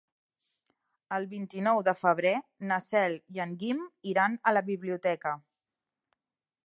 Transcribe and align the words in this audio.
El 1.17 1.27
vint-i-nou 1.33 1.81
de 1.89 1.93
febrer 1.99 2.33
na 2.71 2.79
Cel 2.85 3.17
i 3.37 3.45
en 3.45 3.53
Guim 3.65 3.85
iran 4.15 4.39
a 4.41 4.55
la 4.59 4.65
biblioteca. 4.71 5.35